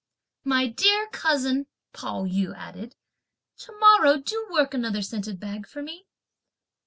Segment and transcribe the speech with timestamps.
[0.43, 2.95] "My dear cousin," Pao yü added,
[3.57, 6.07] "to morrow do work another scented bag for me!"